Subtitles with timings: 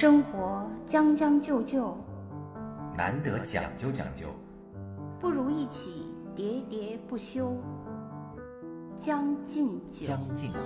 [0.00, 1.98] 生活将将就就，
[2.96, 4.28] 难得讲究讲究，
[5.18, 7.52] 不如一起喋喋不休。
[8.94, 10.60] 将进酒，将进酒。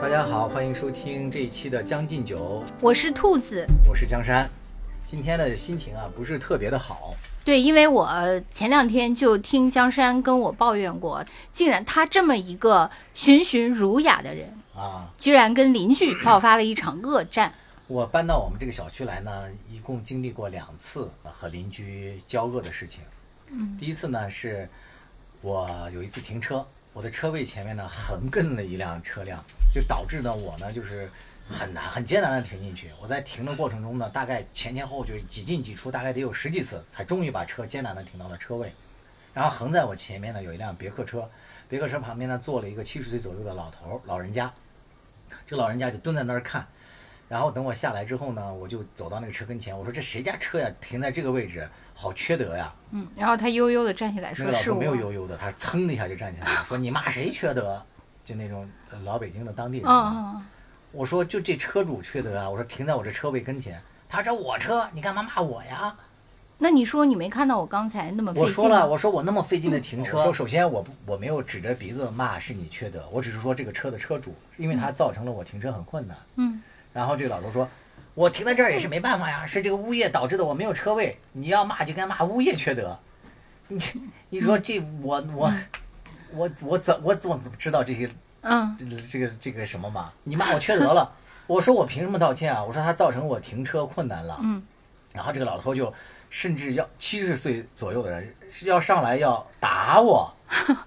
[0.00, 4.48] 大家好，欢迎收听这一期的《将进酒》，我是兔子，我是江山。
[5.04, 7.16] 今天的心情啊，不是特别的好。
[7.44, 8.08] 对，因为我
[8.50, 11.22] 前两天就听江山跟我抱怨过，
[11.52, 17.52] 竟然他这么一个循循儒雅的人啊，居然跟邻居爆发了一场恶战。
[17.86, 23.02] 我搬到我们这个小区来呢，一共经历过两次和邻居交恶的事情。
[23.50, 24.66] 嗯，第一次呢是，
[25.42, 29.38] 我有一次停车，我的车位前面呢横亘了一辆车辆，
[29.70, 31.10] 就导致呢我呢就是
[31.50, 32.90] 很难很艰难的停进去。
[33.00, 38.72] 我在停的过程中呢，大概前前后后就几进几出，大概得有十几次，才终于把车艰难的停到了车位。
[39.32, 41.28] 然后横在我前面呢有一辆别克车，
[41.68, 44.52] 别克车旁边呢坐了一个七十岁左右的老头老人家，
[45.46, 46.66] 这老人家就蹲在那儿看。
[47.26, 50.70] 然后等我下来之后呢，我就走到那个车跟前，我说：“这谁家车呀？
[50.80, 57.82] 停在这个位置，好缺德呀！”嗯，然后他悠悠的站起来说：“那个老头。”没有悠悠的，他噌的一下就站起来了，说：“你骂谁缺德？”
[58.26, 58.68] 就那种
[59.04, 59.86] 老北京的当地人。
[59.88, 60.46] 嗯嗯。
[60.94, 65.94] 我说：“就这车主缺德啊！”我说：“停在我这车位跟前。”他说：“这我车，你干嘛骂我呀？”
[66.56, 68.42] 那你说你没看到我刚才那么费劲？
[68.44, 70.22] 我说了，我说我那么费劲的停车。
[70.22, 76.16] 说首先我我没有指着鼻子骂是你缺德，我只是说这个车的车主，因为他造成了我停车很困难。
[76.36, 76.62] 嗯。
[76.92, 77.68] 然后这个老头说。
[78.14, 81.18] 我停在这儿也是没办法呀，是这个物业导致的，我没有车位。
[81.32, 82.96] 你要骂就该骂物业缺德，
[83.66, 83.82] 你
[84.30, 85.52] 你说这我我
[86.30, 88.08] 我我怎我怎么知道这些
[88.44, 88.76] 嗯
[89.10, 90.12] 这个这个什么嘛？
[90.22, 91.10] 你骂我缺德了，
[91.46, 92.62] 我说我凭什么道歉啊？
[92.62, 94.38] 我说他造成我停车困难了。
[94.42, 94.62] 嗯，
[95.12, 95.92] 然后这个老头就
[96.30, 100.32] 甚至要七十岁左右的人是要上来要打我，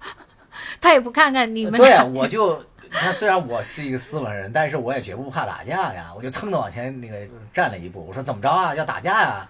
[0.80, 1.74] 他也不看看你们。
[1.78, 2.64] 对啊，我就。
[2.90, 6.10] 他虽然我是一个斯文人，但是我也绝不怕打架呀。
[6.16, 7.18] 我就蹭的往前那个
[7.52, 8.74] 站了一步，我说怎么着啊？
[8.74, 9.46] 要打架呀？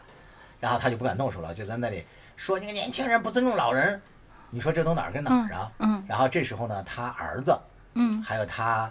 [0.59, 2.05] 然后他就不敢动手了，就在那里
[2.37, 4.03] 说那个年轻人不尊重老人。
[4.51, 5.71] 你说这都哪儿跟哪儿啊？
[5.79, 6.03] 嗯。
[6.09, 7.57] 然后这时候呢，他儿子，
[7.99, 8.91] 嗯，还有他，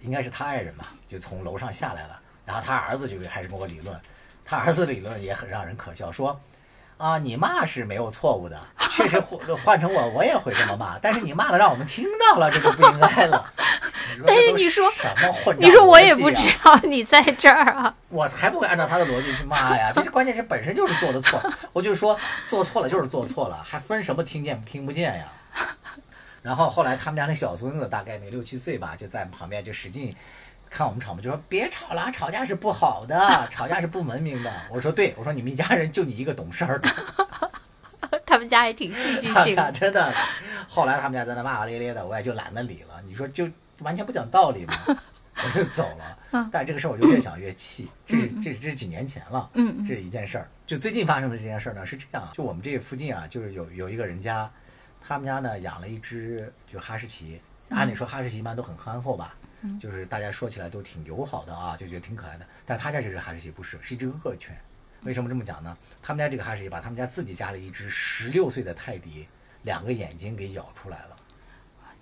[0.00, 2.20] 应该是他爱人吧，就从楼上下来了。
[2.46, 3.98] 然后他儿子就开始跟我理论，
[4.44, 6.38] 他儿子理论也很让人可笑，说。
[6.96, 8.56] 啊，你骂是没有错误的，
[8.92, 10.96] 确实换 换成我，我也会这么骂。
[11.02, 13.52] 但是你骂了，让我们听到了，这就不应该了。
[14.24, 19.90] 但是你说什么混你说我也不知道你在这儿啊，我才不会按照他的逻辑去骂呀。
[19.92, 22.16] 这是关键是本身就是做的错，我就说
[22.46, 25.24] 做错了就是做错了，还分什么听见听不见呀？
[26.44, 30.14] 然后后来他们家那小孙子大概那六七岁吧，就在旁边就使劲。
[30.68, 34.52] 看我们吵嘛，就说别吵了，吵架是不好的，吵架是不文明的。
[34.68, 36.88] 我说对，我说你们一家人就你一个懂事儿的。
[38.26, 40.12] 他们家也挺戏剧性的， 真的。
[40.68, 43.00] 后来他们家在那骂骂咧咧的，我也就懒得理了。
[43.06, 46.48] 你说就完全不讲道理嘛，我就走了。
[46.52, 47.88] 但这个事儿我就越想越气。
[48.04, 50.48] 这是这是这是几年前了，嗯，这是一件事儿。
[50.66, 54.50] 就最近发生的这件事儿呢是这样，就我们这附近啊，就是有有一个人家，
[55.06, 57.40] 他们家呢养了一只就哈士奇。
[57.70, 59.34] 按理说哈士奇一般都很憨厚吧。
[59.80, 62.46] 就是大家说起来都挺友好的啊，就觉得挺可爱的。
[62.66, 64.54] 但他家这只哈士奇不是，是一只恶犬。
[65.04, 65.74] 为什么这么讲呢？
[66.02, 69.26] 他们家这个哈士奇把他们家自己家的一只十六岁的泰迪
[69.62, 71.16] 两个眼睛给咬出来了。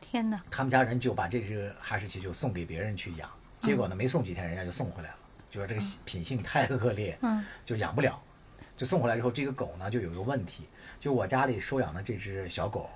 [0.00, 0.42] 天哪！
[0.50, 3.30] 他们家人就把这只哈士奇就送给别人去养，
[3.60, 5.16] 结果呢没送几天人家就送回来了，
[5.48, 8.20] 就说这个品性太恶劣，嗯，就养不了。
[8.76, 10.66] 就送回来之后，这个狗呢就有一个问题，
[11.02, 12.88] 就我家里收养的这只小狗，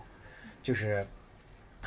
[0.62, 1.04] 就是。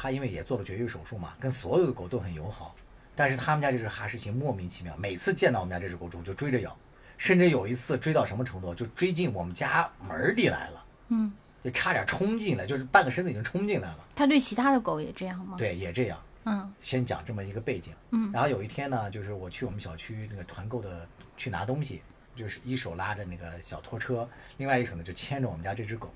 [0.01, 2.73] 它因为也做了绝育手术嘛，跟所有的狗都很友好，
[3.17, 6.73] 但是他们家这只哈士奇莫名其妙，每次见到我们家这只狗之后就追着咬，
[7.17, 13.99] 甚至有一次追到什么程度，就追进我们家门里来了，嗯，就差点冲进来，就是半个身子已经冲进来了。
[14.15, 15.57] 它对其他的狗也这样吗？
[15.57, 16.17] 对，也这样。
[16.45, 17.93] 嗯，先讲这么一个背景。
[18.11, 22.01] 嗯，然后有一天呢，就是我去我们小区那个团购的去拿东西，
[22.35, 26.09] 就是一手拉着那个小拖车，另外一手呢就牵着我们家这只狗，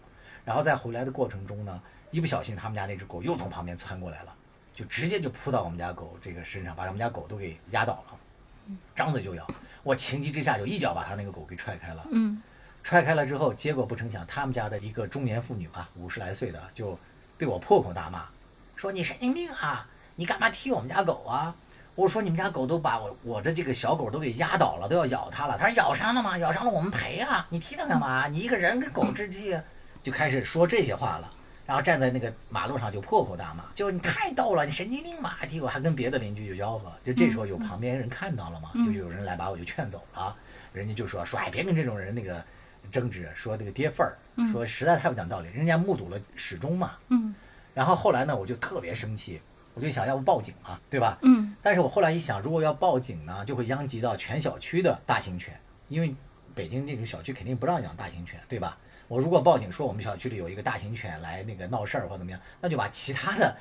[0.45, 1.81] 然后在回来的过程中呢。
[2.11, 4.31] 一不小心，他们家那只狗又从旁边窜过来了，
[4.71, 9.47] 就直接就扑到我们家狗这个身上，把我们家狗都给压倒了，张嘴就咬。
[9.81, 12.05] 我情急之下就一脚把他那个狗给踹开了。
[12.11, 12.39] 嗯，
[12.83, 16.99] 踹开了之后，结果不成想，他们家的一个中年妇女吧，五十来岁的，就
[17.35, 18.27] 对我破口大骂，
[18.75, 21.55] 说你神经病啊，你干嘛踢我们家狗啊？
[21.95, 25.57] 我说你们家狗都把我我的这个小狗都给压倒了，都要咬它了。
[25.57, 26.37] 他说咬伤了吗？
[26.37, 28.27] 咬伤了我们赔啊，你踢它干嘛？
[28.27, 29.55] 你一个人跟狗 置气，
[30.01, 31.31] 就开始说这些话了。
[31.65, 35.39] 然后站在那个马路上就破口大骂，就你太逗了，你神经病吧！
[35.49, 40.35] 结果还跟别的邻居就吆喝，就这时候有旁边人看到了嘛，就有人来把我就劝走了。
[40.73, 42.43] 人家就说说哎，别跟这种人那个
[42.91, 44.17] 争执，说那个跌份儿，
[44.51, 46.91] 说实在太不讲道理，人家目睹了始终嘛。
[47.07, 47.33] 嗯。
[47.73, 49.39] 然后后来呢，我就特别生气，
[49.73, 51.17] 我就想要不报警嘛，对吧？
[51.21, 56.13] 嗯但是我后来一想，如果要报警呢，就会殃及到全小区的大型犬，因为
[56.53, 58.77] 北京这种小区肯定不让养大型犬，对吧？
[59.07, 63.55] 我如果报警说我们小区里有一个大型犬来那个闹事儿或怎么样，那就把其他的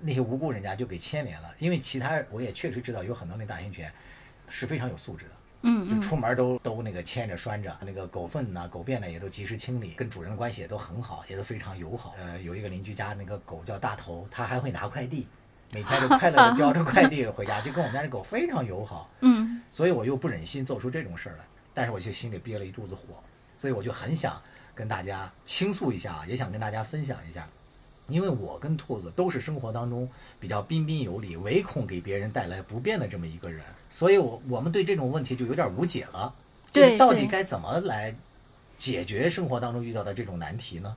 [0.00, 3.92] 那些无辜人家就给牵连了，因为其他我也确实知道有很多那大型犬
[4.48, 5.30] 是非常有素质的。
[5.64, 12.16] 嗯嗯就出门都都那个牵着拴着，那个狗粪呐、狗便呢也都及时清理，跟主人的关系也都很好，也都非常友好。
[12.18, 15.28] 呃，有一个邻居家那个狗叫大头，它还会拿快递，
[15.72, 19.10] 每天都快乐的叼着快递回家， 就跟我们家的狗非常友好。
[19.20, 23.00] 嗯所以我又不忍心做出这种事儿来，但是我就心里憋了一肚子火，
[23.56, 24.40] 所以我就很想
[24.74, 27.48] 跟大家倾诉一下，也想跟大家分享一下，
[28.06, 30.06] 因为我跟兔子都是生活当中
[30.38, 36.34] 比较彬彬有礼，唯恐给别人带来不便的这么一个人，所以我我们对这种问题就有点无解了，
[36.70, 38.14] 就是对对到底该怎么来
[38.76, 40.94] 解决生活当中遇到的这种难题呢？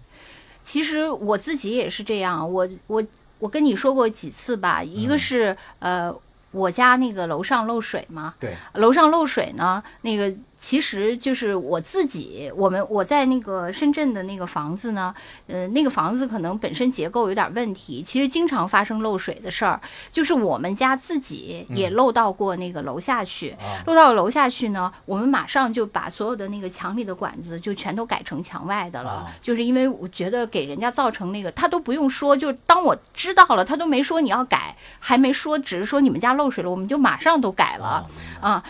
[0.66, 3.02] 其实我自己也是这样，我我
[3.40, 6.16] 我跟你说过几次吧，一个嗯是、呃。
[6.52, 10.34] 我家那个楼上漏水嘛，对，楼上漏水呢，那个
[10.66, 15.14] 其实就是我自己，我们我在那个深圳的那个房子呢，
[15.46, 19.80] 呃，那个房子可能本身结构有点问题，其实经常发生漏水的事儿，
[20.12, 29.32] 就是我们家自己也漏到过那个楼下去，啊，漏到楼下去呢，我们马上就把所有的那个墙里的管子就全都改成墙外的了，啊。
[29.44, 38.10] 就是因为我觉得给人家造成那个，他都不用说，就当我知道了，他都没说你要改，还没说，只是说你们家漏水了，我们就马上都改了。
[38.42, 38.64] 啊，啊，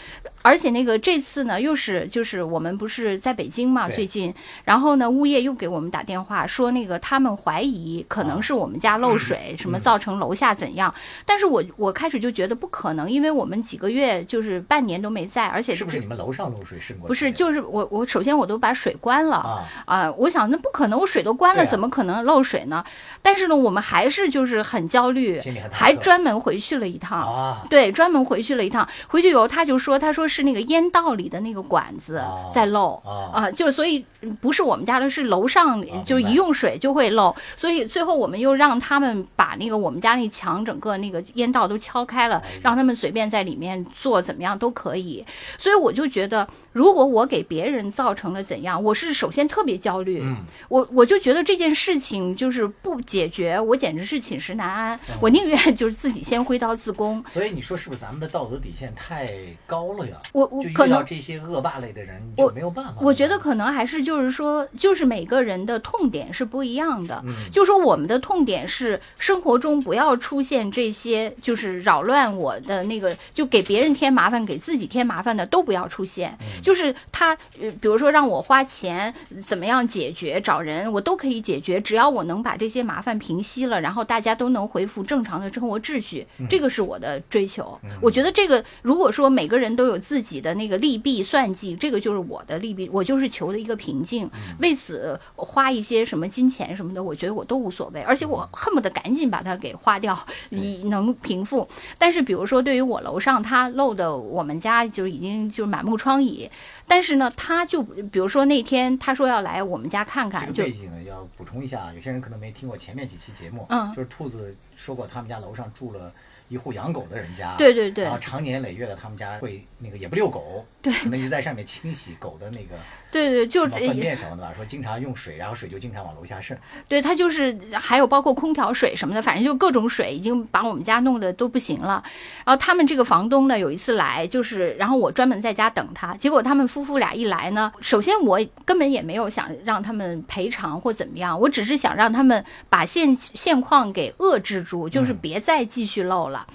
[0.46, 4.32] 而且那个这次呢，又是就是我们不是在北京嘛，最近，
[4.64, 10.94] 然后呢，物业又给我们打电话说，那个他们怀疑可能是我们家漏水，什么造成楼下怎样，
[11.26, 17.08] 但是我我开始就觉得不可能，因为我们几个月就是半年都没在，而且是不是你们楼上漏水是过？
[17.08, 19.38] 不是，就是我我首先我都把水关了。
[19.38, 22.86] 啊，啊、我想那不可能，我水都关了，怎么可能漏水呢？
[23.24, 27.20] 但是呢，我们还是就是很焦虑还专门回去了一趟。
[27.20, 28.88] 啊，对，专门回去了一趟。
[29.08, 37.34] 回去以后，他就说，他说是那个烟道里的那个管子哦在漏哦啊，就所以嗯不是我们家的，是楼上就一用水就会漏。
[37.56, 45.26] 所以最后我们又让他们把那个我们家那墙整个那个烟道都敲开了哎，让他们随便在里面做怎么样都可以。
[45.58, 55.00] 所以我就觉得，如果我给别人造成了怎样，我是首先特别焦虑，嗯，我我就觉得这件事情就是不解决，我简直是寝食难安。
[55.10, 57.24] 嗯我宁愿就是自己先挥刀自宫。
[57.28, 59.32] 所以你说是不是咱们的道德底线太
[59.66, 60.18] 高了呀？
[60.34, 62.96] 我我可能到这些恶霸类的人，你就没有办法。
[63.02, 67.22] 我觉得可能还是就是说，就是每个人的痛点是不一样的。
[67.26, 76.38] 嗯就说我们的痛点是生活中不要出现这些，就是扰乱我的那个，就给别人添麻烦、给自己添麻烦的都不要出现。
[76.42, 79.14] 嗯就是他，呃，比如说让我花钱，
[79.46, 87.80] 怎么样解决，找人我都可以解决，只要我能把这些麻烦平息了，然后大家都能恢复正常的生活秩序，嗯这个是我的追求。
[88.02, 94.28] 我觉得这个如果说每个人都有自己的那个利弊算计，这个就是我的利弊，我就是求的一个平静。
[94.28, 100.18] 嗯为此花一些什么金钱什么的，我觉得我都无所谓，而且我恨不得赶紧把它给花掉，
[100.50, 101.68] 以能平复。
[101.98, 106.50] 但是比如说对于我楼上他漏的，我们家就已经就是满目疮痍，
[106.88, 116.12] 但是呢，他就比如说那天他说要来我们家看看，就这个背景要补充一下，有些人可能没听过前面几期节目，嗯就是兔子说过他们家楼上住了
[116.48, 118.04] 一户养狗的人家，对对对。
[118.04, 122.76] 然后长年累月的他们家会那个也不遛狗，对可能就在上面清洗狗的那个
[123.12, 132.04] 对对，就什么粪便什么的吧，说经常用水，然后水就经常往楼下渗，对，它就是还有包括空调水什么的，反正就各种水已经把我们家弄得都不行了。
[132.46, 146.46] 然后他们这个房东呢，有一次来，就是然后我专门在家等他，结果他们夫妇俩一来呢，首先我根本也没有想让他们赔偿或怎么样，我只是想让他们把现现况给遏制住，就是嗯别再继续漏了。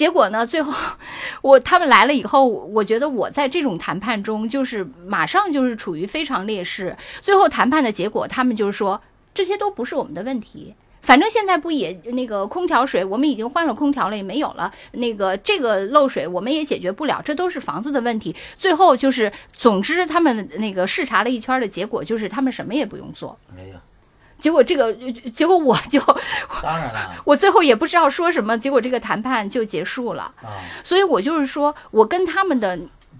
[0.00, 0.72] 结果呢，最后
[1.42, 6.96] 我他们来了以后，我觉得我在这种谈判中就是马上就是处于非常劣势。
[7.20, 8.98] 最后谈判的结果，他们就是说
[9.34, 10.74] 这些都不是我们的问题。
[11.02, 14.72] 反正现在不也那个空调水，我们已经换了空调了，也没有了。
[14.92, 18.34] 那个这个漏水我们也解决不了，这都是房子的问题。
[18.56, 23.38] 最后就是，总之他们那个视察了一圈的结果就是他们什么也不用做。
[23.54, 23.76] 哎呀，
[24.40, 24.92] 结果这个，
[25.34, 26.00] 结果我就
[26.62, 30.22] 当然了 我最后也不知道说什么，结果这个谈判就结束了。
[30.42, 32.78] 啊，所以我就是说，我跟他们的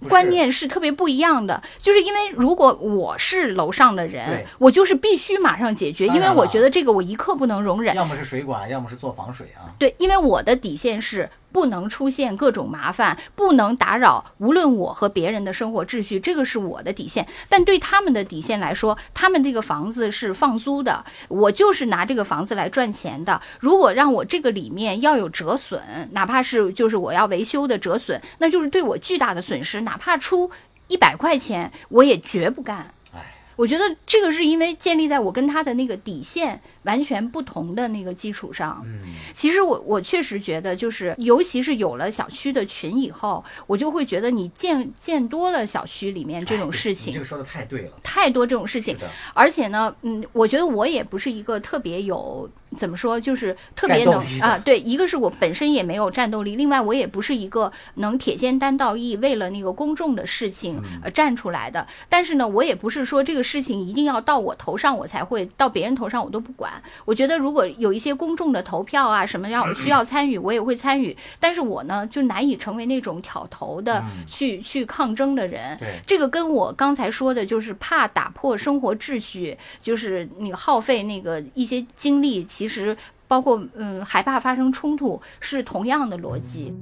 [0.09, 7.95] 观念是特别不一样的，就是因为如果我是楼上的人，我就是必须马上解决，因为我觉得这个我一刻不能容忍。
[7.95, 17.27] 要么是水管，要么是做防水啊，对，因为我的底线是不能出现各种麻烦，不能打扰无论我和别人的生活秩序，这个是我的底线。
[17.49, 23.41] 但对他们的底线来说，他们这个房子是放租的，我就是拿这个房子来赚钱的。
[23.59, 30.51] 如果让我这个里面要有折损，哪怕是就是我要维修的折损，那就是对我巨大的损失，哪怕出
[30.89, 32.93] 一百块钱，我也绝不干。
[33.15, 38.83] 哎，我觉得这个是因为建立在我跟他的那个底线完全不同的那个基础上。
[38.87, 39.01] 嗯，
[39.35, 47.93] 其实我我确实觉得，就是尤其是有了小区的群以后，我就会觉得你见见多了小区里面这种事情这，个说的太对了。
[48.03, 48.97] 太多这种事情
[49.35, 61.87] 而且呢，嗯，我觉得我也不是一个特别有怎么说，就是特别能啊，对，一个是我本身也没有战斗力，另外我也不是一个能铁肩担道义，为了那个公众的事情嗯呃站出来的。
[62.09, 66.70] 但是呢，我也不是说这个事情一定要到我头上我才会，到别人头上我都不管。
[67.05, 71.17] 我觉得如果有一些公众的投票啊什么要需要参与，我也会参与。
[71.39, 75.77] 但是我呢，就难以成为那种挑头的嗯去去抗争的人。
[75.79, 82.97] 对，这个跟我刚才说的，就是怕打破生活秩序，就是你耗费那个一些精力，其实
[83.27, 86.75] 包括嗯害怕发生冲突，是同样的逻辑。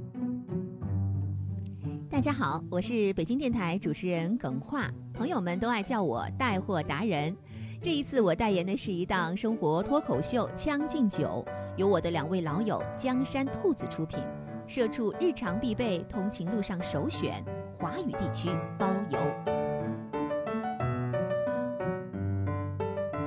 [2.11, 7.35] 大家好，我是北京电台主持人耿化，朋友们都爱叫我带货达人。
[7.81, 11.45] 这一次我代言的是一档生活脱口秀《将进酒》，
[11.77, 14.19] 由我的两位老友江山兔子出品，
[14.67, 17.41] 社畜日常必备，通勤路上首选，
[17.79, 19.58] 华语地区包邮。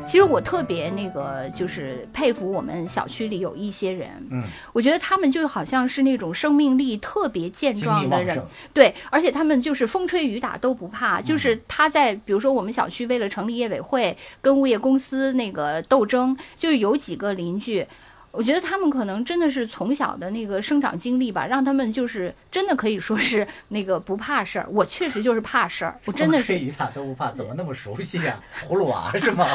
[0.05, 4.43] 其实我特别那个，就是佩服我们小区里有一些人，嗯，
[4.73, 8.41] 我觉得他们就好像是那种生命力特别健壮的人，
[8.75, 11.25] 对，而且他们就是风吹雨打都不怕，嗯。
[11.25, 17.87] 就是他在比如说我们小区为了成立业委会，跟物业公司那个斗争，就有几个邻居。
[18.33, 24.67] 我觉得他们可能真的是从小的那个生长经历吧，让他们就是真的可以说是那个不怕事儿。
[24.71, 29.47] 我确实就是怕事儿，我真的吹雨打都不怕，怎么那么熟悉呀、葫芦娃是吗？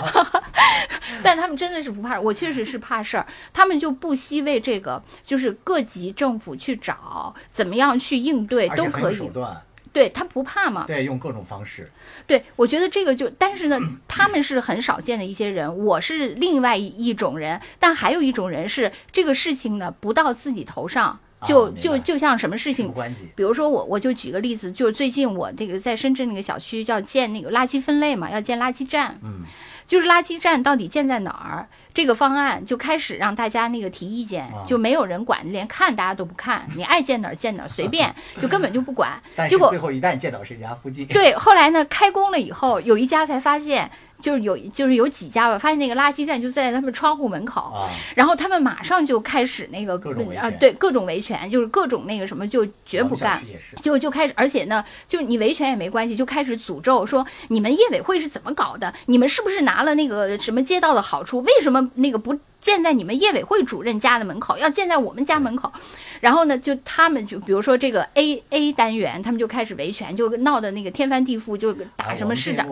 [1.24, 9.60] 但他们真的是不怕，我确实是怕事儿，他们就不惜为这个，就是各级政府去找怎么样去应对都可以手，段，
[9.94, 10.86] 对他不怕嘛。
[10.88, 11.88] 对，用各种方式。
[12.26, 22.94] 对我觉得这个就，但是呢， 他们是很少见的一些人，我是另外一一种人，但还有一种人是这个事情呢不到自己头上，就、就就像什么事情。
[23.36, 29.44] 比如说我，我就举个例子，就是最近我这个在深圳那个小区叫建那个垃圾分类嘛，要建垃圾站，嗯，
[29.88, 31.68] 就是垃圾站到底建在哪儿？
[31.94, 39.20] 这个方案就开始让大家那个提意见啊，就没有人管，连看大家都不看，你爱建哪儿建哪儿，随便， 就根本就不管。
[39.36, 49.94] 但结果是最后一旦建到谁家附近，对，后来呢，开工了以后，有一家才发现，就是有就是有几家吧，发现那个垃圾站就在他们窗户门口，啊，然后他们马上就开始那个
[50.40, 53.42] 啊对各种维权，就是各种那个什么就绝不干。
[53.82, 58.94] 就就开始，而且呢，就你维权也没关系，就开始诅咒说你们业委会是怎么搞的？
[59.06, 61.42] 你们是不是拿了那个什么街道的好处？
[61.42, 65.72] 为什么那个不建在你们业委会主任家的门口，要建在我们家门口？
[66.20, 72.68] 然后呢，就他们就比如说这个 A A 单元，他们就开始维权，就闹得那个天翻地覆，就啊打什么市长。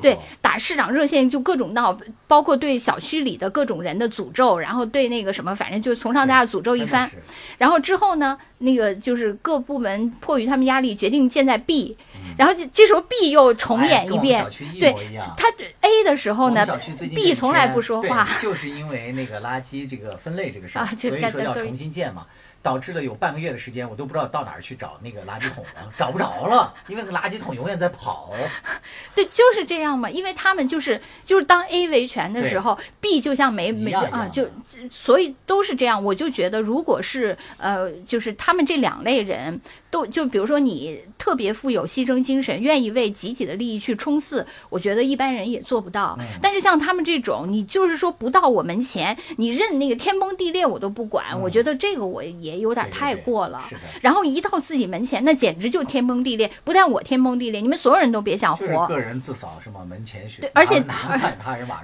[0.00, 7.10] 对，打市长热线就各种闹，包括对小区里的各种人的诅咒，然后对那个什么，反正就从上到下诅咒一番。
[7.58, 11.96] 然后之后呢，那个就是各部门迫于他们压力，决定建在 B，、
[12.36, 14.44] 然后这这时候 B 又重演一遍
[14.80, 14.94] 对。
[15.36, 15.48] 他
[15.80, 16.66] A 的时候呢
[17.14, 18.28] ，B 从来不说话。
[18.40, 22.26] 就是因为那个垃圾这个分类这个事儿，啊就所以说要重新建嘛。
[22.68, 28.30] 导致了有半个月的时间，我都不知道到哪儿去找那个垃圾桶了，找不着了，因为那个垃圾桶永远在跑。
[29.16, 34.46] 对，就是这样嘛，因为他们就是就是当 A 维权的时候，B 就像没没就啊就
[34.90, 36.04] 所以都是这样。
[36.04, 39.58] 我就觉得，如果是呃，就是他们这两类人
[39.90, 46.16] 都就比如说你特别富有牺牲精神，愿意为集体的利益去冲刺，我觉得一般人也做不到。
[46.20, 53.62] 嗯但是像他们这种，你就是说不到我门前，你任那个天崩地裂我都不管，我觉得这个我也有点太过了。
[54.00, 56.50] 然后一到自己门前，那简直就天崩地裂。
[56.64, 58.86] 不但我天崩地裂，你们所有人都别想活。
[58.86, 59.84] 个人自扫是吗？
[59.88, 60.42] 门前雪。
[60.42, 61.18] 对而且他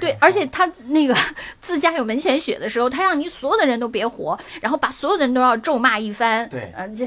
[0.00, 1.14] 对，而且他那个
[1.60, 6.48] 自家有门前雪的时候，他让你所有的人都别活，然后把所有的人都要咒骂一番。
[6.48, 7.06] 对呃，这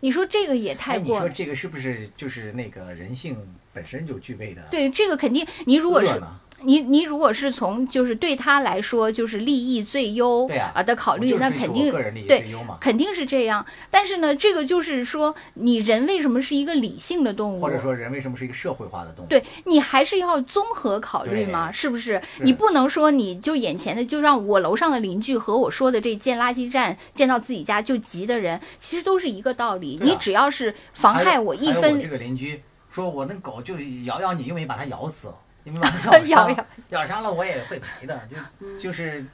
[0.00, 1.08] 你说这个也太哎，你。
[1.08, 3.36] 说这个是不是就是那个人性
[3.72, 4.62] 本身就具备的？
[4.68, 6.20] 对，这个肯定，你如果是？
[6.64, 11.92] 你你如果是从就是对他来说就是利益最优对啊的考虑，那肯定
[12.26, 12.44] 对。
[12.80, 13.64] 肯定是这样。
[13.90, 17.60] 但是呢，这个就是说，你人为什么是一个理性的动物？
[17.60, 19.28] 或者说人为什么是一个社会化的动物？
[19.28, 22.20] 对你还是要综合考虑嘛，是不是？
[22.40, 29.98] 你不能说你就眼前的就让我楼上的邻居和我说的这建垃圾站建到自己家就急的人，其实都是一个道理。
[30.00, 35.32] 啊你只要是妨害我一分这个邻居说我那狗就咬咬你，又没把它咬死，
[35.64, 38.20] 你们把它咬咬伤，咬咬伤了我也会赔的，
[38.60, 39.24] 就就是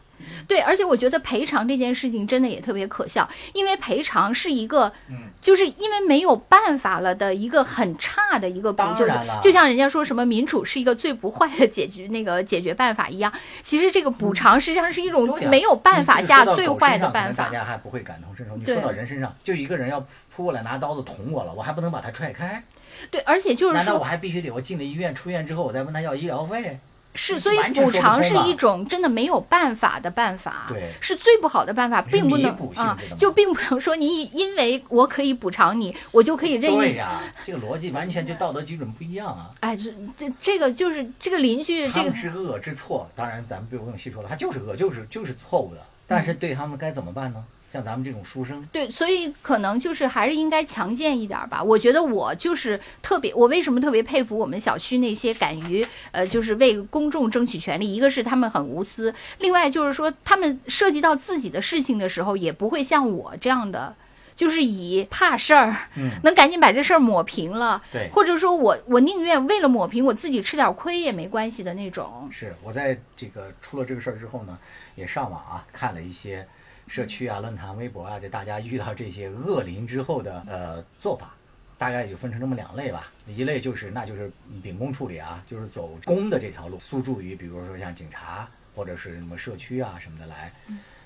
[0.47, 13.33] 对，而且我觉得赔偿这件事情真的也特别可笑，因为赔偿是一个，嗯就是因为没有办法了的一个很差的一个补救当然了，就像人家说什么民主是一个最不坏的解决那个解决办法一样，
[13.63, 17.51] 其实这个补偿实际上是一种没有办法下最坏的办法大。
[17.51, 18.57] 家还不会感同身受。
[18.57, 19.99] 你说到人身上，就一个人要
[20.37, 22.63] 扑过来拿刀子捅我了，我还不能把他踹开？
[23.11, 26.79] 对，而且就是难道我，还必须得我进了医院出院之后，我再问他要医疗费？
[27.13, 36.77] 是，所以补偿是一种真的没有办法的办法，对是最不好的办法，并不能啊就并不能说你因为我可以补偿你，我就可以任意。
[36.77, 39.51] 对呀，这个逻辑完全就道德基准不一样啊。
[39.59, 45.81] 哎，这这这个就是这个邻居，这个们知恶知错，当然咱们不用细说了，他就是恶，就是就是错误的。
[46.07, 47.45] 但是对他们该怎么办呢？
[47.73, 51.63] 像咱们这种书生，对，所以可能就是还是应该强健一点儿吧。
[51.63, 57.95] 我觉得我就是特别，我为什么特别佩服我们小区那些敢于呃，就是为公众争取权利。
[57.95, 63.95] 一个是他们很无私，另外就是说他们涉及到自己的事情的时候，也不会像我这样的。
[64.37, 72.27] 就是以怕事儿，嗯能赶紧把这事儿抹平了，对或者说我我宁愿为了抹平我自己吃点亏也没关系的那种。
[72.33, 74.59] 是我在这个出了这个事儿之后呢，
[74.97, 76.49] 也上网啊看了一些
[76.91, 81.33] 社区啊、论坛、微博啊，就大家遇到这些恶邻之后的呃做法，
[81.79, 83.13] 大概就分成这么两类吧。
[83.29, 84.29] 一类就是那就是
[84.61, 90.53] 秉公处理啊，就是走公的这条路，诉诸于比如说像警察或者是什么社区啊什么的来，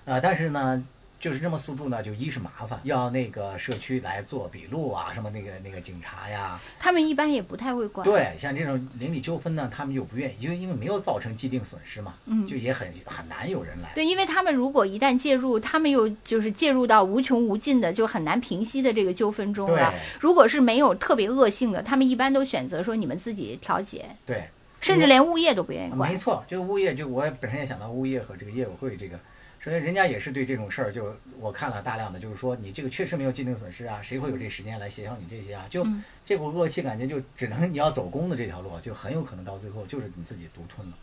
[0.07, 0.83] 呃，但是呢。
[1.25, 8.05] 就是这么诉诸呢，就一是麻烦，要那个社区来做笔录啊，什么那个那个警察呀，他们一般也不太会管。
[8.05, 13.89] 对，像这种邻里纠纷呢，他们又不愿意，因为因为没有造成既定损失嘛，嗯就也很很难有人来。
[13.95, 19.99] 对，因为他们如果一旦介入，他们又就是介入到无穷无尽的，就很难平息的这个纠纷中了对。
[20.21, 24.45] 如果是没有特别恶性的，他们一般都选择说你们自己调解，对，
[24.83, 26.19] 甚至连物业都不愿意管没。
[26.19, 29.19] 错，这个物业就我本身也想到物业和这个业委会这个，
[29.65, 35.65] 首先人家也是对这种事儿，就我看了大量的，就是说你这个确实没有既定损失啊，谁会有这时间来协调你这些啊？
[35.71, 40.95] 就、嗯这股恶气感觉就只能 你要走公的这条路，就很有可能到最后就是你自己独吞了，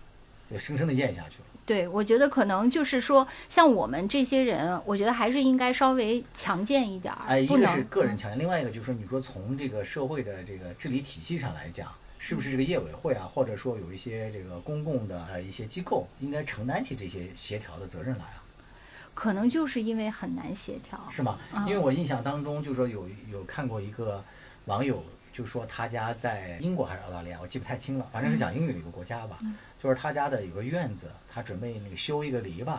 [0.52, 1.46] 就生生的咽下去了。
[1.66, 18.41] 对，我觉得可能就是说，像我们这些人，我觉得还是应该稍微强健一点儿，哎，一个是个人强健，另外一个就是说，你说从这个社会的这个治理体系上来讲，是不是这个业委会啊，或者说有一些这个公共的呃一些机构，应该承担起这些协调的责任来啊？
[19.14, 21.00] 可能就是因为很难协调。
[21.12, 21.38] 是吗？
[21.54, 24.24] 啊因为我印象当中，就说有有看过一个
[24.66, 29.40] 网友，就说他家在英国还是澳大利亚，我记不太清了，反正是讲英语的一个国家吧。
[29.82, 32.78] 就是他家的有个院子，他准备那个修一个篱笆，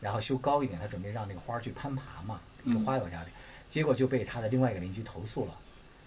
[0.00, 3.28] 然后修高一点，他准备让那个花儿去攀爬嘛，一个花友家里，
[3.70, 5.52] 结果就被他的另外一个邻居投诉了。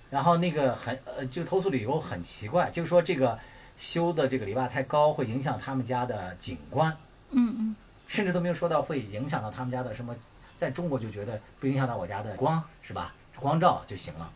[0.09, 3.37] 然后那个很呃，就投诉理由很奇怪，就是说这个
[3.77, 6.95] 修的这个篱笆太高，会影响他们家的景观。
[7.31, 7.75] 嗯嗯，
[8.11, 10.13] 甚至都没有说到会影响到他们家的什么，
[10.57, 13.15] 在中国就觉得不影响到我家的光是吧？
[13.39, 14.29] 光照就行了。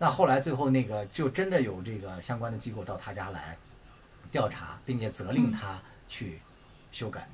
[0.00, 3.56] 那后来最后那个就真的有这个相关的机构到他家来
[4.32, 6.40] 调查，并且责令他去
[6.90, 7.24] 修改。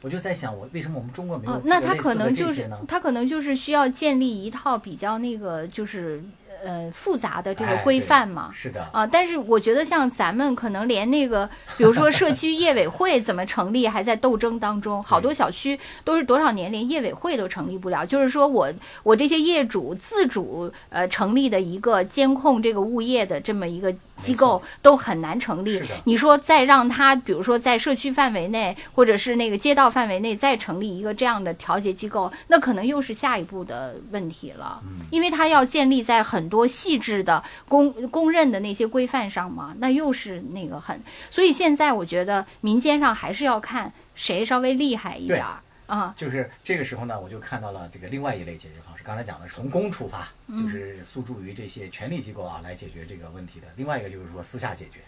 [0.00, 2.70] 我就在想，我为什么我们中国没有哦，那他可能就是？
[2.86, 6.22] 他可能就是需要建立一套比较那个就是
[6.64, 8.50] 呃复杂的这个规范嘛。
[8.52, 15.02] 是的，啊，但是我觉得像咱们可能连那个，比如说社区业委会怎么成立，还在斗争当中。
[15.04, 25.82] 好多小区都是多少年连业委会都成立不了，就是说我我这些业主自主呃成立的一个监控这个物业的这么一个机构都很难成立。
[26.04, 34.80] 你说再让他，比如说在社区范围内或者是那个街道范围内再成立一个这样的调节机构，那可能又是下一步的问题了。
[34.84, 46.14] 嗯因为它要建立在很多细致的公公认的那些规范上嘛，那又是那个很，所以现在我觉得民间上还是要看谁稍微厉害一点儿啊。
[46.16, 49.02] 就是这个时候呢，我就看到了这个另外一类解决方式。
[49.04, 53.66] 刚才讲的是从公出发，嗯就是诉诸于这些权力机构啊来解决这个问题的。
[53.76, 55.00] 另外一个就是说私下解决，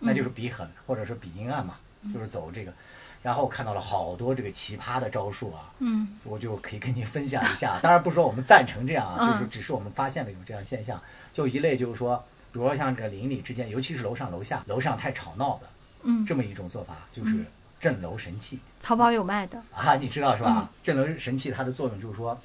[0.00, 1.74] 那就是比狠或者说比阴暗嘛，
[2.12, 2.72] 就是走这个。
[3.24, 7.80] 然后看到了好多这个奇葩的招数啊，嗯我就可以跟您分享一下。
[7.82, 11.00] 当然不是说我们赞成这样啊，嗯就是只是我们发现了有这样现象。
[11.32, 15.66] 就一类就是说，比如说像这个邻里之间，尤其是楼上楼下，楼上太吵闹的，
[16.02, 17.46] 嗯，这么一种做法，就是嗯
[17.80, 19.58] 镇楼神器淘宝有卖的。
[19.74, 20.68] 啊，你知道是吧嗯？
[20.82, 22.38] 镇楼神器它的作用就是说，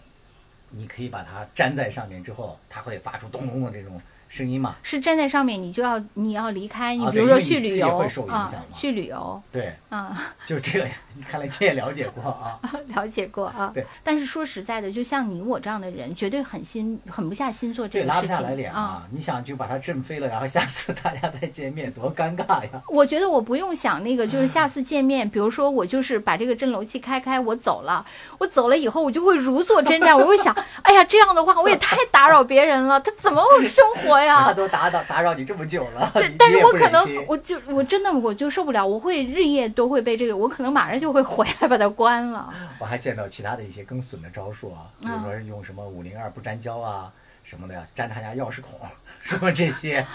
[0.69, 4.77] 你可以把它粘在上面之后，它会发出咚咚的这种声音嘛。
[4.83, 7.97] 是站在上面，你就要你要离开，你啊比如说去旅游
[8.29, 10.87] 啊响，去旅游对，啊，就这个。
[11.19, 12.57] 你看来你也了解过啊。
[12.95, 13.85] 了解过啊对。
[14.05, 18.79] 但是说实在的，就像你我这样的人，绝对狠心狠不下心做这，个事情拉不下来脸啊。
[18.79, 19.03] 啊！
[19.11, 22.69] 你想就把它震飞了，然后下次大家再见面，多尴尬呀！
[22.87, 28.05] 我觉得我不用想那个，就是 下次见面，比如说我就是把这个震楼器开开，我走了，
[28.37, 34.53] 我走了以后，我就会如坐针毡，我会想，哎呀，这样的话我也太打扰别人了，他怎么会生活他呀？
[34.53, 42.53] 都打扰打扰你这么久了，对， 但是我可能我就我真的我就受不了，我会日夜都会被这个，我可能马上就会回来把它关了。
[42.79, 47.12] 我还见到其他的一些更损的招数啊，比如啊说是用什么五零二不粘胶啊
[47.43, 48.79] 什么的呀，粘他家钥匙孔
[49.23, 50.05] 什么这些，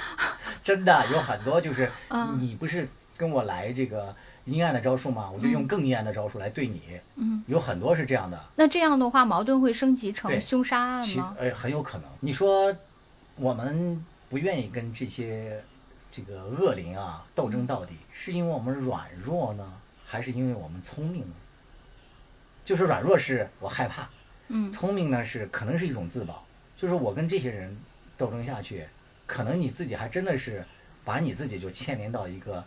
[0.63, 4.15] 真的有很多就是嗯你不是跟我来这个
[4.47, 5.31] 阴暗的招数吗？
[5.33, 6.81] 我就用更阴暗的招数来对你，
[7.17, 11.35] 嗯，有很多是这样的，那这样的话，矛盾会升级成凶杀案其吗？
[11.39, 12.07] 呃很有可能。
[12.21, 12.75] 你说
[13.37, 15.63] 我们不愿意跟这些
[16.13, 19.73] 这个恶灵啊斗争到底，是因为我们软弱呢，
[20.07, 21.35] 还是因为我们聪明呢？
[22.65, 24.09] 就是软弱是我害怕，
[24.49, 26.47] 嗯聪明呢是可能是一种自保，
[26.79, 27.77] 就是我跟这些人
[28.17, 28.87] 斗争下去，
[29.27, 30.65] 可能你自己还真的是
[31.05, 32.65] 把你自己就牵连到一个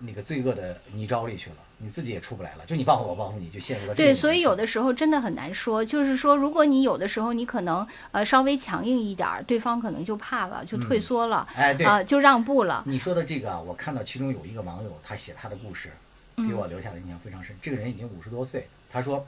[0.00, 2.64] 那个罪恶的泥沼里去了，你自己也出不来了。
[2.66, 11.86] 就你报复我，报复你，就陷入了这对，所以有的的时候真的很难说，就是说，如果你有的时候你可能呃稍微强硬一点儿，对方可能就怕了，就退嗯缩了，哎对。
[11.86, 12.82] 啊、就让步了。
[12.86, 15.90] 你说的这个啊，我看到其中有一个网友，他写他的故事，
[16.36, 17.56] 嗯给我留下的印象非常深。
[17.62, 19.26] 这个人已经五十多岁，他说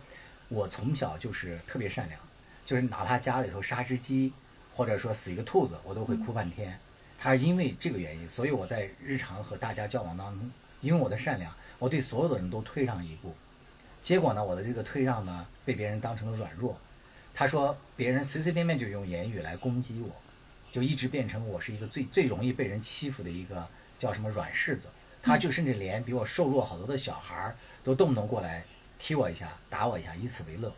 [0.50, 2.20] 我从小就是特别善良，
[2.66, 4.32] 就是哪怕家里头杀只鸡，
[4.74, 6.78] 或者说死一个兔子，我都会哭半天。
[7.18, 10.50] 他是因为这个原因，所以我在日常和大家交往当中，
[10.83, 13.35] 因为我的善良，我对所有的人都退让一步。
[14.03, 16.77] 结果呢，我的这个退让呢，被别人当成了软弱。
[17.33, 20.14] 他说别人随随便便就用言语来攻击我，
[20.71, 23.66] 就一直变成我是一个最最容易被人欺负的一个
[23.99, 24.88] 叫什么软柿子。
[25.23, 28.64] 他就甚至连比我瘦弱好多的小孩儿都动不动过来
[28.99, 30.75] 踢我一下、打我一下，以此为乐。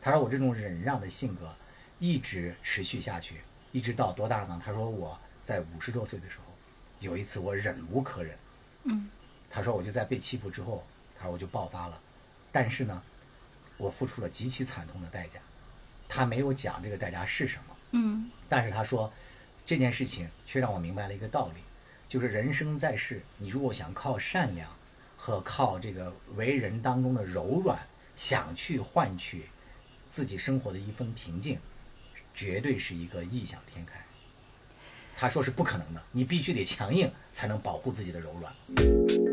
[0.00, 1.52] 他说我这种忍让的性格
[1.98, 3.40] 一直持续下去，
[3.72, 4.62] 一直到多大呢？
[4.64, 6.44] 他说我在五十多岁的时候，
[7.00, 8.36] 有一次我忍无可忍，
[8.84, 9.10] 嗯
[9.50, 10.86] 他说我就在被欺负之后，
[11.18, 12.00] 他说我就爆发了，
[12.52, 13.02] 但是呢，
[13.76, 15.40] 我付出了极其惨痛的代价。
[16.08, 19.12] 他没有讲这个代价是什么，嗯但是他说
[19.66, 21.60] 这件事情却让我明白了一个道理，
[22.08, 24.68] 就是人生在世，你如果想靠善良
[25.16, 27.78] 和靠这个为人当中的柔软，
[28.16, 29.46] 想去换取
[30.10, 31.58] 自己生活的一份平静，
[32.34, 34.00] 绝对是一个异想天开。
[35.16, 39.29] 他说是不可能的，你必须得强硬才能保护自己的柔软。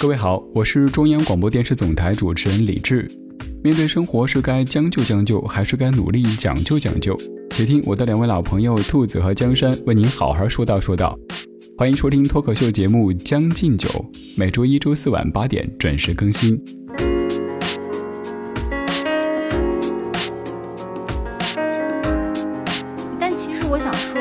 [0.00, 3.06] 各位好，我是中央广播电视总台主持人李志。
[3.62, 7.14] 面对生活，是该将就将就，还是该努力讲究讲究？
[7.50, 11.14] 且听我的两位老朋友兔子和江山为您好好说道说道。
[11.76, 13.86] 欢迎收听脱口秀节目《将进酒》，
[14.38, 16.58] 每周一、周四晚八点准时更新。
[23.18, 24.18] 但其实我想说，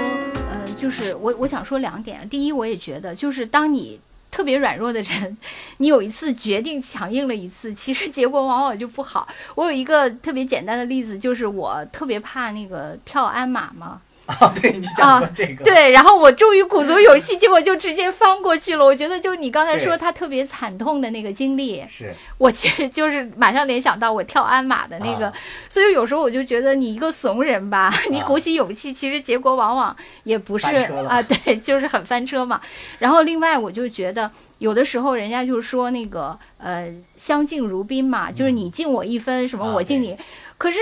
[0.49, 2.27] 呃，就是我我想说两点。
[2.27, 3.97] 第一，我也觉得，就是当你
[4.39, 5.37] 特别软弱的人，
[5.79, 9.27] 你有一次决定强硬了一次，其实结果往往就不好。
[9.53, 13.99] 我有一个特别简单的例子，就是我特别怕那个跳鞍马嘛，
[14.39, 18.85] 啊， 对你讲过这个，对，然后我终于鼓足勇气，结果就直接翻过去了。
[18.85, 25.33] 我觉得就你刚才说他特别惨痛的那个经历，是我其实就是马上联想到我跳鞍马的那个，啊
[25.67, 30.67] 所以有时候我就觉得你一个怂人吧， 你鼓起勇气，其实结果往往也不是
[31.07, 32.61] 啊，对，就是很翻车嘛。
[32.99, 34.29] 然后另外我就觉得。
[34.59, 40.17] 有的时候，人家就是说那个，呃，相敬如宾嘛，就是你敬我一分，什么啊我敬你。
[40.57, 40.77] 可是，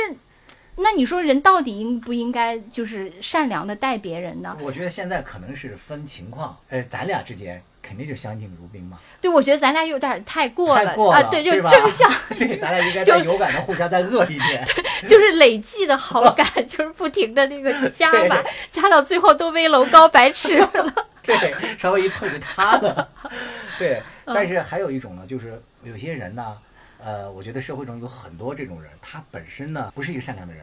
[0.77, 4.55] 那你说人到底应不应该就是善良的待别人呢？
[4.61, 14.63] 我觉得现在可能是分情况，呃，咱俩之间肯定就相敬如宾嘛，对，我觉得咱俩有点太过了太过了，啊，对，就对吧正向， 对，咱俩应该 就再勇敢的互相再恶一点。
[15.01, 20.69] 对就是累计的好感，就是不停的那个加吧，加到最后都危楼高百尺了。
[21.23, 23.07] 对，稍微一碰就塌了。
[23.79, 26.57] 对，嗯但是还有一种呢，就是有些人呢，
[27.07, 30.61] 呃，我觉得社会中有很多这种人，他本身呢不是一个善良的人，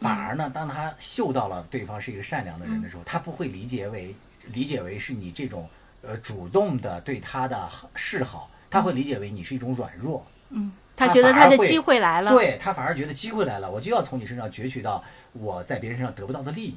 [0.00, 4.14] 反而呢，当他嗅到了对方是一个善良的人的时候，他不会理解为
[4.54, 5.68] 理解为是你这种
[6.00, 10.26] 呃主动的对他的示好，他会理解为你是一种软弱。
[10.48, 12.30] 嗯，他他觉得他的机会来了。
[12.32, 16.76] 对他反而觉得机会来了，我就要从你身上攫取到我在别人身上得不到的利益，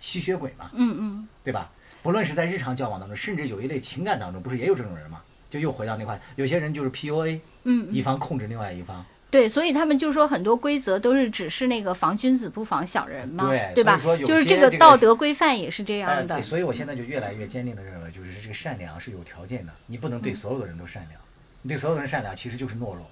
[0.00, 1.70] 吸血鬼嘛，嗯嗯，对吧？
[2.02, 5.22] 不论是在日常交往当中，甚至有一类情感当中，不是也有这种人吗？
[5.52, 13.50] 就又回到那块，有些人就是 PUA，嗯，一方控制另外一方，对，所以他们就说很多规则都是只是那个防君子不防小人嘛，吧？
[13.74, 16.42] 对所以说有就是些这个道德规范也是这哎，样的对，。
[16.42, 21.20] 所以我现在就越来越坚定的认为，就是这个善良是有条件的，你不能嗯对所有的人都善良，
[21.60, 23.06] 你对所有的人善良其实就是懦弱。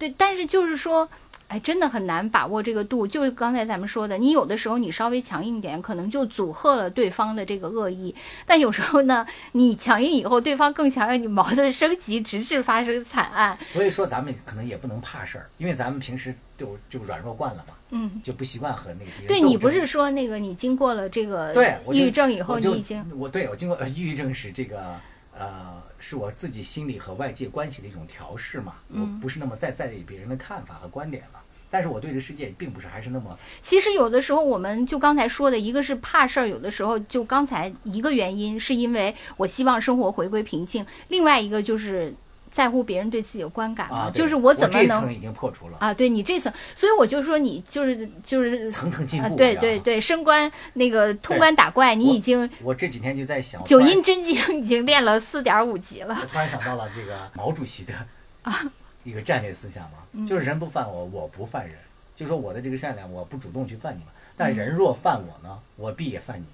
[0.00, 1.06] 对，但是就是说，
[1.48, 3.06] 哎，真的很难把握这个度。
[3.06, 8.14] 就是刚才咱们说的，你有的时候你稍微强硬一点，可能就阻吓了对方的这个恶意；
[8.46, 13.58] 但有时候呢，你强硬以后，对方更强硬，你矛盾升级，直至发生惨案。
[13.66, 24.96] 所以说咱们可能也不能怕事儿，因为咱们平时就就软弱惯了嘛，嗯，就不习惯和那个对你不是说那个你经过了这个对我抑郁症以后，你已经我对我经过呃抑郁症是这个
[25.38, 31.40] 呃是我自己心理和外界关系的一种调试嘛，嗯我不是那么再在意别人的看法和观点了。
[31.72, 42.12] 但是我对这世界并不是还是那么其实有的时候，我们就刚才说的，一个是怕事儿，有的时候就刚才一个原因是因为我希望生活回归平静，另外一个就是
[42.50, 57.94] 在乎别人对自己的观感嘛，啊，就是我怎么能这层已经破除了，啊，对你这层，所以我就说你就是就是层层进啊步。，对对对，升官那个通关打怪，你已经我这几天就在想，九阴真经已经练了四点五级了我突然想到了这个毛主席的
[58.42, 58.60] 啊
[59.04, 60.26] 一个战略思想嘛，嗯。
[60.26, 61.76] 就是人不犯我，我不犯人。
[62.16, 64.34] 就说我的这个善良，我不主动去犯你嘛，嗯。
[64.36, 66.44] 但人若犯我呢，我必也犯你，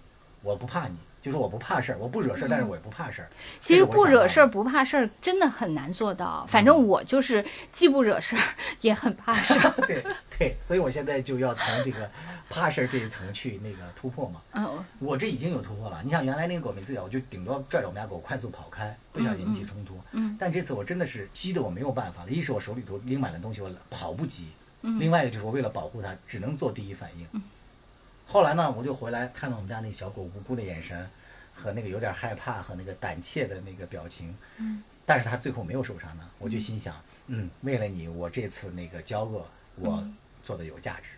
[0.42, 0.94] 我不怕你，
[1.26, 3.28] 就是我不怕事儿，我不惹事儿，但是我也不怕事儿。
[3.32, 8.42] 嗯其实不惹事儿不怕事儿真的很难做到，反正我就是既不惹事儿
[8.80, 9.74] 也很怕事儿。
[9.88, 10.04] 对
[10.38, 12.08] 对，所以我现在就要从这个
[12.48, 14.40] 怕事儿这一层去那个突破嘛。
[14.52, 16.00] 嗯，我这已经有突破了。
[16.04, 19.98] 你想原来那个狗每次咬，我就顶多拽着我们家狗快速跑开，不想引起冲突。
[20.12, 24.44] 嗯但这次我真的是急得我没有办法了，一是我手里头拎满了东西，我跑不及；
[24.82, 27.42] 嗯另外一个就是我为了保护它，只能做第一反应。
[28.26, 31.08] 后来呢，我就回来看到我们家那小狗无辜的眼神，
[31.54, 34.36] 和那个有点害怕和那个胆怯的那个表情。
[34.58, 36.92] 嗯但是它最后没有受伤呢，我就心想，
[37.28, 40.02] 嗯，为了你，我这次那个交恶，我
[40.42, 41.10] 做的有价值。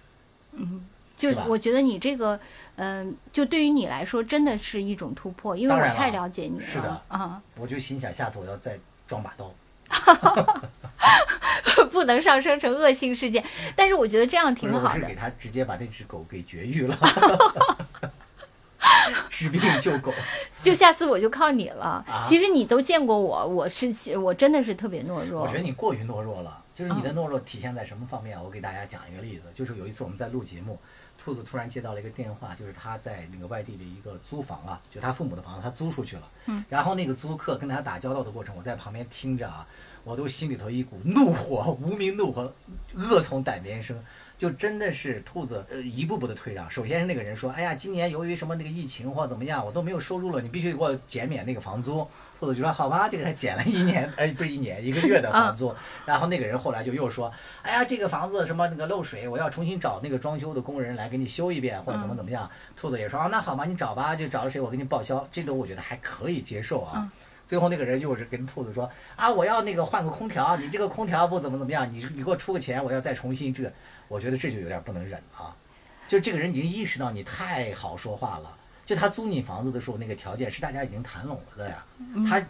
[0.53, 0.85] 嗯，
[1.17, 2.39] 就我觉得你这个，
[2.77, 6.67] 嗯、就对于你来说真的是一种突破，因为我太了解你了。
[6.67, 9.51] 是的啊，我就心想，下次我要再装把刀。
[11.91, 13.43] 不能上升成恶性事件。
[13.75, 15.15] 但是我觉得这样挺好的是我是给。
[15.15, 16.99] 他直接把那只狗给绝育了，
[19.29, 20.13] 治病救狗。
[20.63, 22.05] 就下次我就靠你了。
[22.07, 25.43] 啊其实你都见过我，我是我真的是特别懦弱。
[25.43, 28.39] 我觉得你过于懦弱了，就是你的嗯懦弱体现在什么方面？
[28.43, 30.79] 我给大家讲一个例子，就是有一次我们在录节目，
[31.29, 36.23] 兔子突然接到了一个电话，就是他在那个外地的一个租房啊，就他父母的房子，他租出去了。
[36.47, 36.65] 嗯。
[36.71, 39.67] 然后那个租客跟他打交道的过程，我在旁边听着啊，
[40.05, 42.51] 我都心里头一股怒火，无名怒火，
[42.95, 44.03] 恶从胆边生。
[44.39, 46.71] 就真的是兔子，呃，一步步的退让。
[46.71, 52.07] 首先是那个人说：“哎呀，今年由于什么那个疫情或怎么样，我都没有收入了，你必须给我减免那个房租。”
[52.39, 55.75] 兔子就说：“好吧，就给他减了一年，哎，不是一年，一个月的房租。
[56.07, 62.49] 然后那个人后来就又说：“哎呀，这个房子什么那个漏水，我要重新找那个装修的工人来给你修一遍，或者怎么怎么样。
[62.77, 66.93] 兔子也说：“啊，那好吧，你找吧，就找了谁我给你报销。”这种我觉得还可以接受啊。
[66.97, 67.11] 嗯
[67.49, 73.73] 最后那个人又是跟兔子说：“啊，我要那个换个空调，你这个空调不怎么怎么样，你你给我出个钱，我要再重新这个。”
[74.07, 75.57] 我觉得这就有点不能忍啊。
[76.07, 78.58] 就这个人已经意识到你太好说话了。
[78.89, 81.85] 就他租你房子的时候，那个条件是大家已经谈拢了的呀。
[82.27, 82.43] 他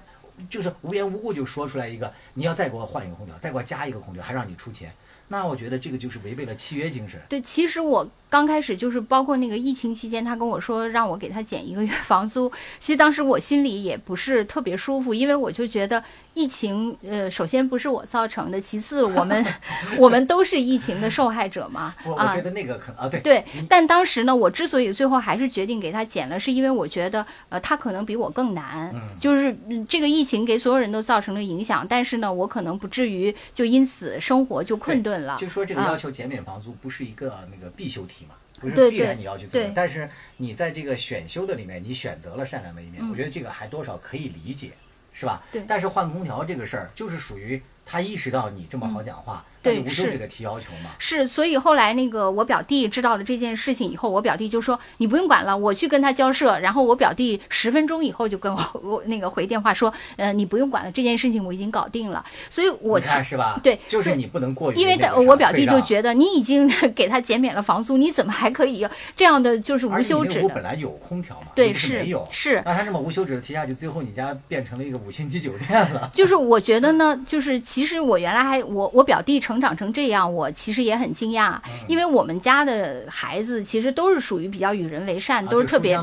[0.49, 4.93] 就是无缘无故就说出来一个，你要再给我换一个空调，再给我加一个空调，还让你出钱。
[5.27, 7.21] 那我觉得这个就是违背了契约精神。
[7.29, 16.03] 对，其实我刚开始就是包括那个疫情期间，他跟我说让我给他减一个月房租，其实当时我心里也不是特别舒服，因为我就觉得
[16.35, 19.45] 疫情，呃，首先不是我造成的，其次我们
[19.99, 22.41] 我们都是疫情的受害者嘛，啊我我觉。
[22.43, 35.37] 得那个可能啊，对对，但当时呢，我之所以最后还是决定给他减了，是因为我觉得，呃，他可能比我更难，嗯就是、嗯、这个疫情给所有人都造成了影响，但是呢，我可能不至于就因此生活就困顿了。
[35.41, 38.28] 就说这个啊要求减免房租不是一个那个必修题嘛，
[38.61, 39.73] 不是必然你要去做的。
[39.75, 44.71] 但是你在这个选修的里面，你选择了善良的一面，嗯我觉得这个还多少可以理解，
[45.13, 45.43] 是吧？
[45.51, 50.91] 对但是换空调这个事儿，就是属于他意识到你这么好讲话，嗯对无休是止的提要求嘛。
[50.99, 56.59] 是，所以后来那个我表弟知道了这件事情以后，我表弟就说你不用管了，我去跟他交涉。
[56.61, 62.25] 然后我表弟十分钟以后就跟我我那个回电话说，呃，你不用管了，这件事情我已经搞定了。
[62.49, 63.59] 所以我你其看是吧？
[63.63, 70.35] 对就是你不能过于因为我表弟就觉得你已经 给他减免了房租，你怎么还可以这样的就是无休止的？
[70.35, 72.29] 你那个屋本来有空调嘛，对，是是没有。
[72.31, 72.63] 是。
[72.65, 76.11] 那他这么无休止的提下去，最后你家变成了一个五星级酒店了。
[76.15, 85.97] 就是我觉得呢，就是其其实我原来还我我表弟成长成这样，我其实也很惊讶，嗯因为我们家的孩子其实都是属于比较与人为善，啊都是特别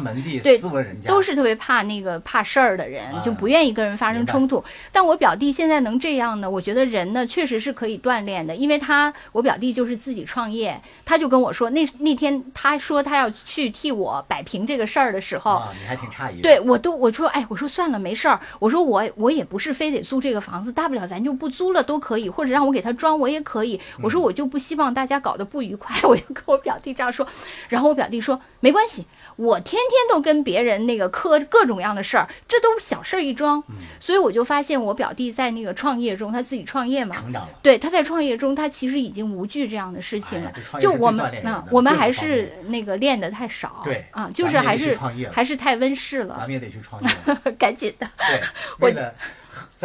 [0.58, 4.65] 斯文人家，都是特别怕那个怕事儿的人，啊就不愿意跟人发生冲突。
[4.91, 15.58] 但我表弟现在能这样呢，我觉得人呢确实是可以锻炼的，因为他我表弟就是自己创业，他就跟我说，那那天他说他要去替我摆平这个事儿的时候。
[15.58, 16.41] 啊，你还挺诧异。
[16.41, 18.39] 对，我都我说，哎，我说算了，没事儿。
[18.58, 23.79] 我说我我也不是非得租这个房子，大不了咱就不租了都可以，或者让我给他装我也可以。
[24.01, 27.27] 我嗯说我就不希望大家搞得不愉快， 我就跟我表弟这样说。
[27.69, 33.63] 然后我表弟说没关系，我天天都跟别人那个磕各种样的事儿，这都小事儿一桩。
[33.69, 37.49] 嗯所以我就发现我表弟在那个创业中，他自己创业嘛，成长了。
[37.63, 44.95] 对，他在创业中，他其实已经无惧这样的事情了就我们最锻炼人啊，我们还是那个练的太少，对啊，就是还是
[45.31, 47.09] 还是太温室了咱，们也得去创业。
[47.57, 48.07] 赶紧的。
[48.17, 48.41] 对，
[48.79, 49.13] 我为了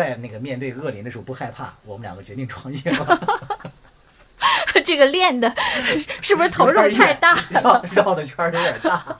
[0.00, 3.70] 在那个面对恶灵的时候不害怕，我们两个决定创业了。
[4.82, 5.54] 这个练的
[6.22, 7.36] 是不是投入太大？
[7.50, 9.18] 绕绕的圈儿有点大。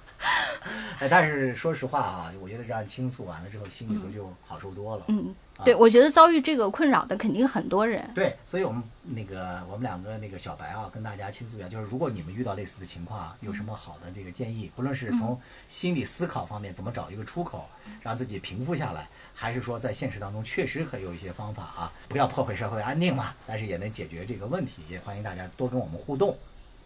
[0.98, 5.04] 哎，但是说实话啊，我觉得这样倾诉完了之后，心里头就好受多了。
[5.08, 8.10] 嗯，啊对，我觉得遭遇这个困扰的肯定很多人。
[8.14, 15.38] 对，所以我们那个我们两个那个小白啊，跟大家倾诉一下，就是如果你们遇到类似的情况啊，有什么好的这个建议，不论是从
[15.68, 17.68] 心理思考方面怎么找一个出口，
[18.02, 19.06] 让自己平复下来，
[19.40, 26.37] 还是说在现实当中确实很有一些方法啊，不要破坏社会安定嘛，但是也能解决这个问题，也欢迎大家多跟我们互动。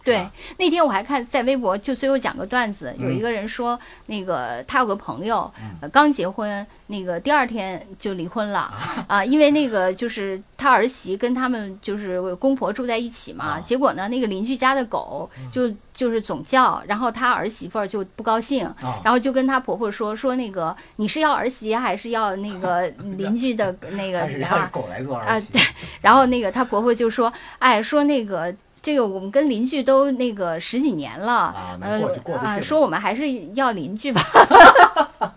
[0.05, 8.71] 对吧，那天我还看在微博，就最后讲个段子，有嗯一个人说，那个他有个朋友嗯，呃刚结婚，那个第二天就离婚了。
[9.07, 19.01] 啊，因为那个就是他儿媳跟他们就是公婆住在一起嘛，结果呢，那个邻居家的狗就就是总叫，然后他儿媳妇儿就不高兴，啊。
[19.05, 22.87] 然后就跟他婆婆说说那个你是要儿媳还是要那个
[23.17, 24.69] 邻居的那个啊？
[24.71, 25.63] 狗来做啊儿媳，对。
[26.03, 34.23] 然后那个他婆婆就说，哎，说那个这个我们跟邻居都那个十几年了，啊过就过去说我们还是要邻居吧。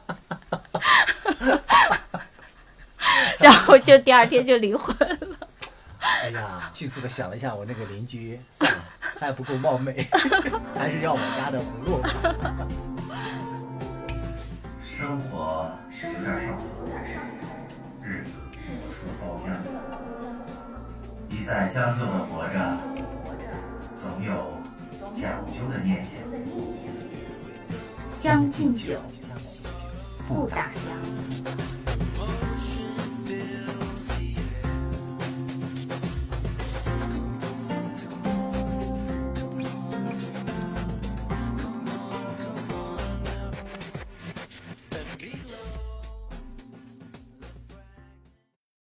[3.39, 5.17] 然后就第二天就离婚了。
[6.01, 8.79] 哎呀，迅速的想了一下，我那个邻居算了，
[9.17, 10.05] 还不够貌美，
[10.75, 12.03] 还是要我家的葫芦。
[14.83, 15.71] 生活
[16.03, 16.63] 有点上头，
[18.03, 19.55] 日子处处包浆。
[21.29, 22.57] 一再将就的活着，
[23.97, 24.31] 总有
[25.11, 26.13] 讲究的念想。
[28.19, 28.93] 将进酒，
[30.27, 31.86] 不打烊。